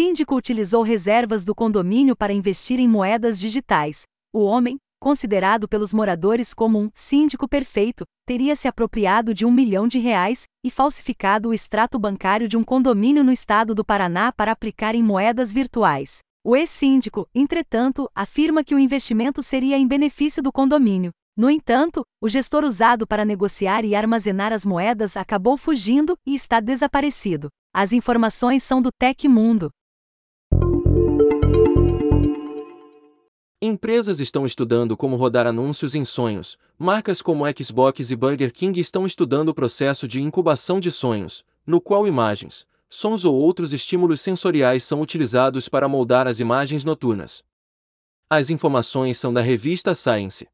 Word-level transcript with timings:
síndico 0.00 0.34
utilizou 0.34 0.82
reservas 0.82 1.44
do 1.44 1.54
condomínio 1.54 2.16
para 2.16 2.32
investir 2.32 2.80
em 2.80 2.88
moedas 2.88 3.38
digitais. 3.38 4.04
O 4.32 4.42
homem, 4.44 4.78
considerado 4.98 5.68
pelos 5.68 5.92
moradores 5.92 6.54
como 6.54 6.78
um 6.78 6.88
síndico 6.94 7.46
perfeito, 7.46 8.04
teria 8.26 8.56
se 8.56 8.66
apropriado 8.66 9.34
de 9.34 9.44
um 9.44 9.50
milhão 9.50 9.86
de 9.86 9.98
reais 9.98 10.44
e 10.64 10.70
falsificado 10.70 11.50
o 11.50 11.52
extrato 11.52 11.98
bancário 11.98 12.48
de 12.48 12.56
um 12.56 12.64
condomínio 12.64 13.22
no 13.22 13.30
estado 13.30 13.74
do 13.74 13.84
Paraná 13.84 14.32
para 14.32 14.52
aplicar 14.52 14.94
em 14.94 15.02
moedas 15.02 15.52
virtuais. 15.52 16.20
O 16.42 16.56
ex-síndico, 16.56 17.28
entretanto, 17.34 18.08
afirma 18.14 18.64
que 18.64 18.74
o 18.74 18.78
investimento 18.78 19.42
seria 19.42 19.76
em 19.76 19.86
benefício 19.86 20.42
do 20.42 20.50
condomínio. 20.50 21.10
No 21.36 21.50
entanto, 21.50 22.06
o 22.22 22.28
gestor 22.28 22.64
usado 22.64 23.06
para 23.06 23.26
negociar 23.26 23.84
e 23.84 23.94
armazenar 23.94 24.50
as 24.50 24.64
moedas 24.64 25.14
acabou 25.14 25.58
fugindo 25.58 26.14
e 26.26 26.34
está 26.34 26.58
desaparecido. 26.58 27.48
As 27.70 27.92
informações 27.92 28.62
são 28.62 28.80
do 28.80 28.88
Tecmundo. 28.98 29.70
Empresas 33.62 34.20
estão 34.20 34.46
estudando 34.46 34.96
como 34.96 35.16
rodar 35.16 35.46
anúncios 35.46 35.94
em 35.94 36.04
sonhos. 36.04 36.56
Marcas 36.78 37.20
como 37.20 37.44
Xbox 37.54 38.10
e 38.10 38.16
Burger 38.16 38.50
King 38.52 38.80
estão 38.80 39.04
estudando 39.04 39.50
o 39.50 39.54
processo 39.54 40.08
de 40.08 40.20
incubação 40.20 40.80
de 40.80 40.90
sonhos, 40.90 41.44
no 41.66 41.78
qual 41.78 42.06
imagens, 42.06 42.66
sons 42.88 43.24
ou 43.24 43.34
outros 43.34 43.74
estímulos 43.74 44.22
sensoriais 44.22 44.82
são 44.82 45.02
utilizados 45.02 45.68
para 45.68 45.88
moldar 45.88 46.26
as 46.26 46.40
imagens 46.40 46.84
noturnas. 46.84 47.44
As 48.30 48.48
informações 48.48 49.18
são 49.18 49.32
da 49.32 49.42
revista 49.42 49.94
Science. 49.94 50.48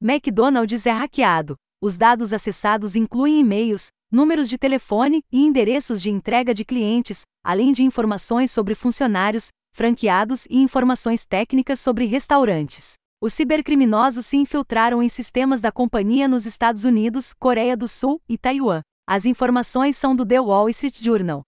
McDonald's 0.00 0.86
é 0.86 0.90
hackeado. 0.90 1.54
Os 1.80 1.96
dados 1.96 2.32
acessados 2.32 2.96
incluem 2.96 3.38
e-mails, 3.38 3.90
números 4.10 4.48
de 4.48 4.58
telefone 4.58 5.22
e 5.30 5.44
endereços 5.44 6.02
de 6.02 6.10
entrega 6.10 6.52
de 6.52 6.64
clientes, 6.64 7.22
além 7.44 7.70
de 7.70 7.84
informações 7.84 8.50
sobre 8.50 8.74
funcionários, 8.74 9.50
franqueados 9.72 10.44
e 10.50 10.60
informações 10.60 11.24
técnicas 11.24 11.78
sobre 11.78 12.04
restaurantes. 12.04 12.94
Os 13.22 13.32
cibercriminosos 13.32 14.26
se 14.26 14.36
infiltraram 14.36 15.00
em 15.00 15.08
sistemas 15.08 15.60
da 15.60 15.70
companhia 15.70 16.26
nos 16.26 16.46
Estados 16.46 16.84
Unidos, 16.84 17.32
Coreia 17.32 17.76
do 17.76 17.86
Sul 17.86 18.20
e 18.28 18.36
Taiwan. 18.36 18.80
As 19.08 19.24
informações 19.24 19.96
são 19.96 20.16
do 20.16 20.26
The 20.26 20.40
Wall 20.40 20.68
Street 20.68 21.00
Journal. 21.00 21.47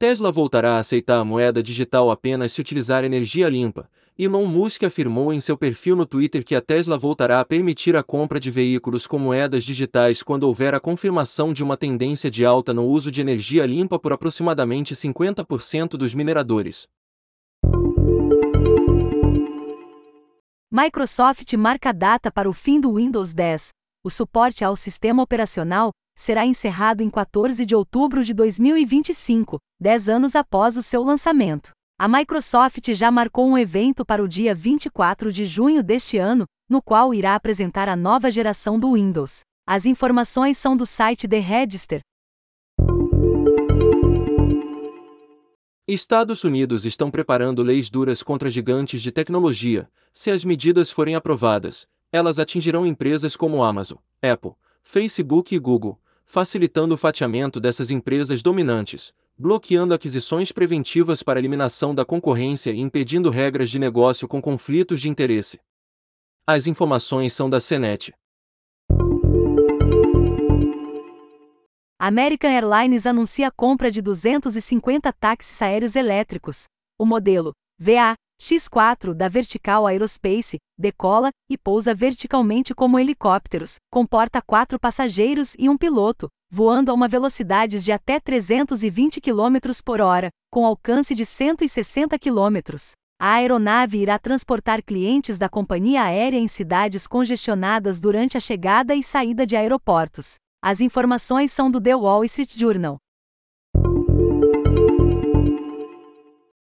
Tesla 0.00 0.32
voltará 0.32 0.76
a 0.76 0.78
aceitar 0.78 1.18
a 1.18 1.24
moeda 1.26 1.62
digital 1.62 2.10
apenas 2.10 2.52
se 2.52 2.60
utilizar 2.62 3.04
energia 3.04 3.50
limpa, 3.50 3.86
Elon 4.18 4.46
Musk 4.46 4.82
afirmou 4.84 5.30
em 5.30 5.40
seu 5.40 5.58
perfil 5.58 5.94
no 5.94 6.06
Twitter 6.06 6.42
que 6.42 6.54
a 6.54 6.60
Tesla 6.62 6.96
voltará 6.96 7.38
a 7.38 7.44
permitir 7.44 7.94
a 7.94 8.02
compra 8.02 8.40
de 8.40 8.50
veículos 8.50 9.06
com 9.06 9.18
moedas 9.18 9.62
digitais 9.62 10.22
quando 10.22 10.44
houver 10.44 10.74
a 10.74 10.80
confirmação 10.80 11.52
de 11.52 11.62
uma 11.62 11.76
tendência 11.76 12.30
de 12.30 12.46
alta 12.46 12.72
no 12.72 12.86
uso 12.86 13.10
de 13.10 13.20
energia 13.20 13.66
limpa 13.66 13.98
por 13.98 14.10
aproximadamente 14.10 14.94
50% 14.94 15.98
dos 15.98 16.14
mineradores. 16.14 16.88
Microsoft 20.72 21.52
marca 21.58 21.92
data 21.92 22.32
para 22.32 22.48
o 22.48 22.54
fim 22.54 22.80
do 22.80 22.94
Windows 22.94 23.34
10. 23.34 23.68
O 24.02 24.08
suporte 24.08 24.64
ao 24.64 24.74
sistema 24.74 25.22
operacional 25.22 25.92
será 26.20 26.44
encerrado 26.44 27.02
em 27.02 27.08
14 27.08 27.64
de 27.64 27.74
outubro 27.74 28.22
de 28.22 28.34
2025, 28.34 29.58
10 29.80 30.08
anos 30.10 30.36
após 30.36 30.76
o 30.76 30.82
seu 30.82 31.02
lançamento. 31.02 31.70
A 31.98 32.06
Microsoft 32.06 32.92
já 32.92 33.10
marcou 33.10 33.48
um 33.48 33.56
evento 33.56 34.04
para 34.04 34.22
o 34.22 34.28
dia 34.28 34.54
24 34.54 35.32
de 35.32 35.46
junho 35.46 35.82
deste 35.82 36.18
ano, 36.18 36.44
no 36.68 36.82
qual 36.82 37.14
irá 37.14 37.34
apresentar 37.34 37.88
a 37.88 37.96
nova 37.96 38.30
geração 38.30 38.78
do 38.78 38.92
Windows. 38.92 39.40
As 39.66 39.86
informações 39.86 40.58
são 40.58 40.76
do 40.76 40.84
site 40.84 41.26
The 41.26 41.38
Register. 41.38 42.00
Estados 45.88 46.44
Unidos 46.44 46.84
estão 46.84 47.10
preparando 47.10 47.62
leis 47.62 47.88
duras 47.88 48.22
contra 48.22 48.50
gigantes 48.50 49.00
de 49.00 49.10
tecnologia. 49.10 49.88
Se 50.12 50.30
as 50.30 50.44
medidas 50.44 50.90
forem 50.90 51.14
aprovadas, 51.14 51.86
elas 52.12 52.38
atingirão 52.38 52.84
empresas 52.84 53.36
como 53.36 53.64
Amazon, 53.64 53.98
Apple, 54.22 54.52
Facebook 54.82 55.54
e 55.54 55.58
Google, 55.58 55.98
facilitando 56.24 56.94
o 56.94 56.98
fatiamento 56.98 57.60
dessas 57.60 57.90
empresas 57.90 58.42
dominantes, 58.42 59.12
bloqueando 59.36 59.94
aquisições 59.94 60.52
preventivas 60.52 61.22
para 61.22 61.38
eliminação 61.38 61.94
da 61.94 62.04
concorrência 62.04 62.70
e 62.70 62.80
impedindo 62.80 63.30
regras 63.30 63.70
de 63.70 63.78
negócio 63.78 64.28
com 64.28 64.40
conflitos 64.40 65.00
de 65.00 65.08
interesse. 65.08 65.58
As 66.46 66.66
informações 66.66 67.32
são 67.32 67.48
da 67.48 67.60
Senet. 67.60 68.12
American 71.98 72.50
Airlines 72.50 73.04
anuncia 73.06 73.48
a 73.48 73.50
compra 73.50 73.90
de 73.90 74.00
250 74.00 75.12
táxis 75.12 75.60
aéreos 75.60 75.94
elétricos. 75.94 76.64
O 76.98 77.04
modelo 77.04 77.52
VA 77.78 78.14
X4 78.40 79.12
da 79.12 79.28
Vertical 79.28 79.86
Aerospace 79.86 80.58
decola 80.78 81.30
e 81.48 81.58
pousa 81.58 81.94
verticalmente 81.94 82.74
como 82.74 82.98
helicópteros, 82.98 83.76
comporta 83.92 84.40
quatro 84.40 84.80
passageiros 84.80 85.54
e 85.58 85.68
um 85.68 85.76
piloto, 85.76 86.26
voando 86.50 86.90
a 86.90 86.94
uma 86.94 87.06
velocidade 87.06 87.84
de 87.84 87.92
até 87.92 88.18
320 88.18 89.20
km 89.20 89.58
por 89.84 90.00
hora, 90.00 90.30
com 90.50 90.64
alcance 90.64 91.14
de 91.14 91.26
160 91.26 92.18
km. 92.18 92.76
A 93.20 93.34
aeronave 93.34 93.98
irá 93.98 94.18
transportar 94.18 94.82
clientes 94.82 95.36
da 95.36 95.48
companhia 95.48 96.04
aérea 96.04 96.38
em 96.38 96.48
cidades 96.48 97.06
congestionadas 97.06 98.00
durante 98.00 98.38
a 98.38 98.40
chegada 98.40 98.94
e 98.94 99.02
saída 99.02 99.44
de 99.44 99.54
aeroportos. 99.54 100.36
As 100.62 100.80
informações 100.80 101.52
são 101.52 101.70
do 101.70 101.78
The 101.78 101.94
Wall 101.94 102.24
Street 102.24 102.56
Journal. 102.56 102.96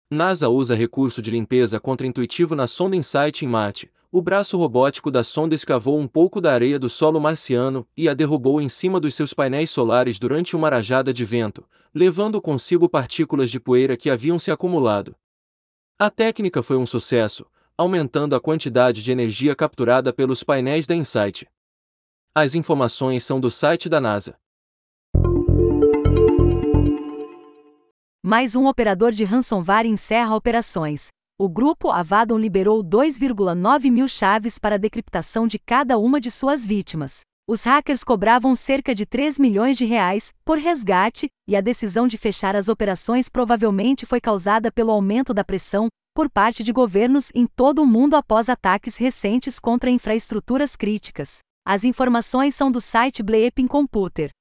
NASA 0.10 0.48
usa 0.48 0.74
recurso 0.74 1.22
de 1.22 1.30
limpeza 1.30 1.82
contra-intuitivo 1.82 2.56
na 2.56 2.66
sonda 2.66 2.96
InSight 2.96 3.44
em 3.44 3.48
Marte, 3.48 3.92
o 4.10 4.22
braço 4.22 4.58
robótico 4.58 5.12
da 5.12 5.22
sonda 5.22 5.54
escavou 5.54 6.00
um 6.00 6.08
pouco 6.08 6.40
da 6.40 6.54
areia 6.54 6.80
do 6.80 6.90
solo 6.90 7.20
marciano 7.20 7.86
e 7.96 8.08
a 8.08 8.14
derrubou 8.14 8.62
em 8.62 8.70
cima 8.70 9.02
dos 9.02 9.14
seus 9.14 9.34
painéis 9.34 9.70
solares 9.70 10.18
durante 10.18 10.56
uma 10.56 10.70
rajada 10.70 11.12
de 11.12 11.26
vento, 11.26 11.68
levando 11.94 12.42
consigo 12.42 12.88
partículas 12.88 13.52
de 13.52 13.60
poeira 13.60 13.98
que 13.98 14.10
haviam 14.10 14.40
se 14.40 14.50
acumulado. 14.50 15.14
A 16.00 16.10
técnica 16.10 16.64
foi 16.64 16.78
um 16.78 16.86
sucesso, 16.86 17.46
aumentando 17.78 18.34
a 18.34 18.40
quantidade 18.40 19.04
de 19.04 19.12
energia 19.12 19.54
capturada 19.58 20.14
pelos 20.14 20.42
painéis 20.42 20.88
da 20.88 20.96
Insight. 20.96 21.46
As 22.34 22.56
informações 22.56 23.26
são 23.26 23.42
do 23.42 23.52
site 23.52 23.90
da 23.90 24.00
NASA. 24.00 24.38
Mais 28.28 28.58
um 28.58 28.68
operador 28.68 29.14
de 29.14 29.24
ransomware 29.24 29.88
encerra 29.88 30.36
operações 30.36 31.12
o 31.40 31.48
grupo 31.48 31.92
Avadon 31.92 32.38
liberou 32.38 32.84
2,9 32.84 33.92
mil 33.92 34.08
chaves 34.08 34.58
para 34.60 34.78
decriptação 34.78 35.48
de 35.48 35.58
cada 35.58 35.98
uma 35.98 36.20
de 36.20 36.30
suas 36.32 36.66
vítimas. 36.66 37.22
Os 37.48 37.64
hackers 37.64 38.04
cobravam 38.04 38.54
cerca 38.56 38.94
de 38.94 39.06
3 39.06 39.38
milhões 39.38 39.78
de 39.78 39.86
reais 39.86 40.34
por 40.44 40.58
resgate, 40.58 41.28
e 41.48 41.56
a 41.56 41.62
decisão 41.62 42.08
de 42.08 42.18
fechar 42.18 42.56
as 42.56 42.68
operações 42.68 43.30
provavelmente 43.30 44.06
foi 44.06 44.20
causada 44.20 44.72
pelo 44.72 44.92
aumento 44.92 45.34
da 45.34 45.44
pressão 45.44 45.88
por 46.14 46.30
parte 46.30 46.64
de 46.64 46.74
governos 46.74 47.30
em 47.34 47.46
todo 47.46 47.84
o 47.84 47.88
mundo 47.88 48.16
após 48.16 48.50
ataques 48.50 48.98
recentes 48.98 49.60
contra 49.60 49.90
infraestruturas 49.90 50.76
críticas. 50.76 51.38
As 51.66 51.84
informações 51.86 52.56
são 52.56 52.72
do 52.72 52.82
site 52.82 53.22
Bleeping 53.22 53.68
Computer. 53.68 54.32